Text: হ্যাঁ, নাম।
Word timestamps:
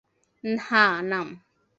হ্যাঁ, 0.61 0.95
নাম। 1.03 1.27